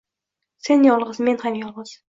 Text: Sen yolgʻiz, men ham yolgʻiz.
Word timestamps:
Sen 0.69 0.87
yolgʻiz, 0.89 1.21
men 1.29 1.41
ham 1.47 1.63
yolgʻiz. 1.63 1.97